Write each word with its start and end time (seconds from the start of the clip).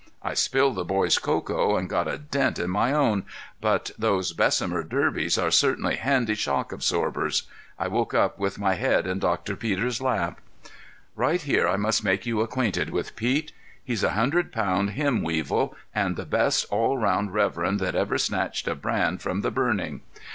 I 0.23 0.33
spilled 0.33 0.73
the 0.77 0.83
boys' 0.83 1.19
cocoa 1.19 1.77
and 1.77 1.87
got 1.87 2.07
a 2.07 2.17
dent 2.17 2.57
in 2.57 2.71
my 2.71 2.91
own, 2.91 3.23
but 3.61 3.91
those 3.99 4.33
Bessemer 4.33 4.81
derbies 4.81 5.37
are 5.37 5.51
certainly 5.51 5.95
handy 5.97 6.33
shock 6.33 6.71
absorbers. 6.71 7.43
I 7.77 7.87
woke 7.87 8.15
up 8.15 8.39
with 8.39 8.57
my 8.57 8.73
head 8.73 9.05
in 9.05 9.19
Dr. 9.19 9.55
Peters's 9.55 10.01
lap. 10.01 10.41
Right 11.15 11.43
here 11.43 11.67
I 11.69 11.75
must 11.77 12.03
make 12.03 12.25
you 12.25 12.41
acquainted 12.41 12.89
with 12.89 13.15
Pete. 13.15 13.51
He's 13.83 14.03
a 14.03 14.13
hundred 14.13 14.51
pound 14.51 14.89
hymn 14.97 15.21
weevil, 15.21 15.75
and 15.93 16.15
the 16.15 16.25
best 16.25 16.65
all 16.71 16.97
round 16.97 17.31
reverend 17.35 17.79
that 17.81 17.93
ever 17.93 18.17
snatched 18.17 18.67
a 18.67 18.73
brand 18.73 19.21
from 19.21 19.41
the 19.41 19.51
burning. 19.51 20.01